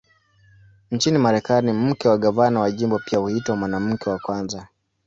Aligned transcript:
Nchini 0.91 1.17
Marekani, 1.17 1.73
mke 1.73 2.07
wa 2.09 2.17
gavana 2.17 2.59
wa 2.59 2.71
jimbo 2.71 2.99
pia 2.99 3.19
huitwa 3.19 3.55
"Mwanamke 3.55 4.09
wa 4.09 4.19
Kwanza". 4.19 4.67